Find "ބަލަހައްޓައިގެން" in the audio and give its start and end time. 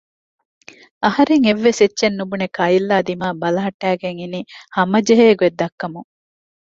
3.41-4.19